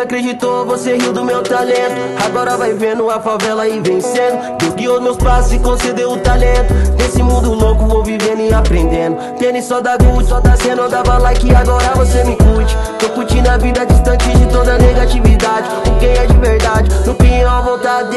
[0.00, 1.94] acreditou, você riu do meu talento.
[2.24, 4.56] Agora vai vendo a favela e vencendo.
[4.58, 6.72] Deus guiou meus passos e concedeu o talento.
[6.98, 9.16] Nesse mundo louco vou vivendo e aprendendo.
[9.38, 12.76] Tênis só da Gucci, só da cena, dava like agora você me curte.
[12.98, 15.68] Tô curtindo a vida distante de toda negatividade.
[15.84, 18.16] Com quem é de verdade, no pior vontade.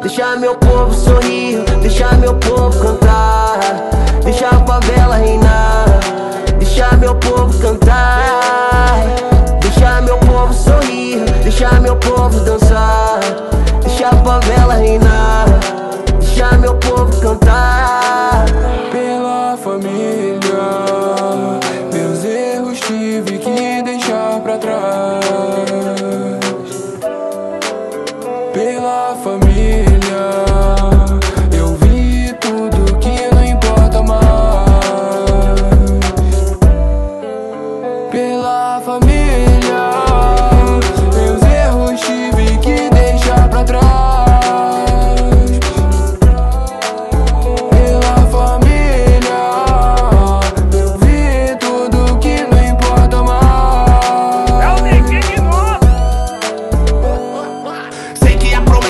[0.00, 3.60] Deixar meu povo sorrir, deixar meu povo cantar.
[4.24, 5.86] Deixar a favela reinar,
[6.58, 8.17] deixar meu povo cantar.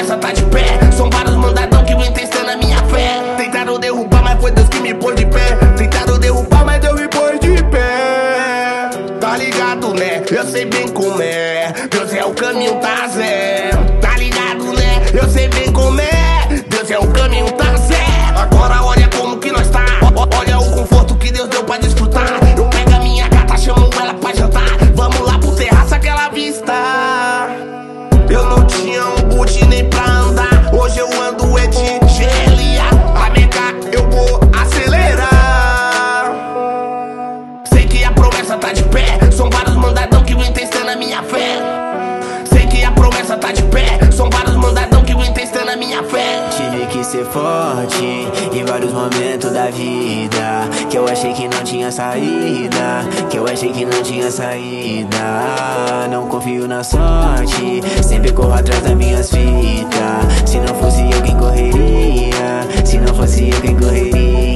[0.09, 0.93] Promessa tá de pé.
[0.93, 3.21] São vários mandadão que vem testando a minha fé.
[3.37, 5.57] Tentaram derrubar, mas foi Deus que me pôs de pé.
[5.77, 8.91] Tentaram derrubar, mas Deus me pôs de pé.
[9.21, 10.23] Tá ligado, né?
[10.31, 11.73] Eu sei bem como é.
[11.91, 13.71] Deus é o caminho, tá zé.
[14.01, 15.03] Tá ligado, né?
[15.13, 16.63] Eu sei bem como é.
[16.69, 18.07] Deus é o caminho, tá zé.
[18.37, 19.85] Agora olha como que nós tá.
[20.39, 22.41] Olha o conforto que Deus deu pra desfrutar.
[22.57, 24.79] Eu pego a minha gata, chamo ela pra jantar.
[24.95, 26.73] Vamos lá pro terraço, aquela vista.
[28.31, 29.18] Eu não tinha um
[43.37, 43.99] tá de pé.
[44.13, 46.49] São vários mandadão que vem testando a minha fé.
[46.57, 50.69] Tive que ser forte em vários momentos da vida.
[50.89, 53.05] Que eu achei que não tinha saída.
[53.29, 55.19] Que eu achei que não tinha saída.
[56.11, 60.51] Não confio na sorte, sempre corro atrás das minhas fitas.
[60.51, 62.85] Se não fosse eu quem correria.
[62.85, 64.48] Se não fosse eu quem correria.